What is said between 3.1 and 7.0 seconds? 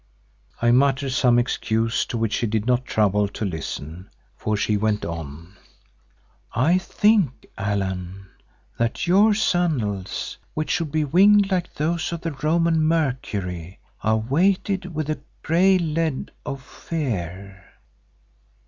to listen, for she went on, "I